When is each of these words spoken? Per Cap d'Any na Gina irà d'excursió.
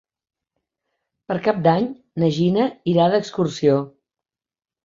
Per 1.33 1.37
Cap 1.47 1.59
d'Any 1.69 1.85
na 2.23 2.31
Gina 2.39 2.65
irà 2.95 3.09
d'excursió. 3.17 3.77